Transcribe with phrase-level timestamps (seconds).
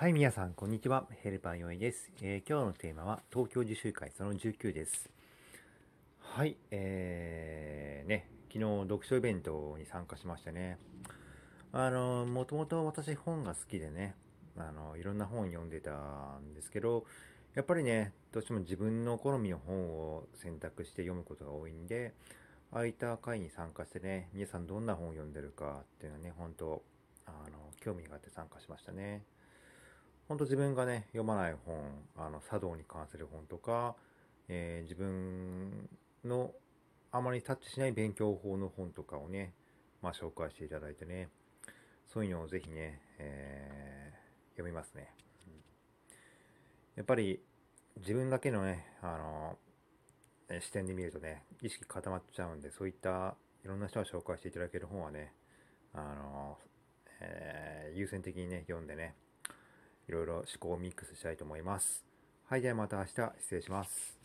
[0.00, 1.08] はい、皆さん、こんにちは。
[1.24, 5.10] ヘルパーよいです、えー今日のテーマは、東京自習会その19です。
[6.20, 10.78] はい、えー、ね、昨日、読書イベントに参加しましたね。
[11.72, 14.14] あの、もともと私本が好きでね、
[14.56, 17.04] あの、いろんな本読んでたんですけど、
[17.56, 22.14] やっぱりね、どうしても自分の好みの本を選択して読むことが多いんで、
[22.70, 26.84] ああいた会に参加してね、皆さんどんな本を読んでるかっていうのはね、本当
[27.26, 29.24] あの、興味があって参加しましたね。
[30.28, 33.96] 本当自分がね、読まない本、あの、茶道に関する本とか、
[34.48, 35.88] えー自分
[36.24, 36.52] の
[37.10, 39.54] あまりタッチしない勉強法の本とかをね、
[40.02, 41.30] まあ紹介していただいてね、
[42.12, 44.18] そういうのをぜひね、えー
[44.58, 45.08] 読みますね。
[46.96, 47.40] やっぱり
[47.98, 49.58] 自分だけのね、あの、
[50.60, 55.32] 視点で見るとね、意識固まっちゃうんで、そういったいろんな人が紹介していただける本はね、
[55.94, 56.58] あの、
[57.20, 59.14] えー優先的にね、読んでね、
[60.08, 62.04] いろいろ思考をミックスしたいと思います。
[62.46, 64.17] はい、ではまた明日失礼します。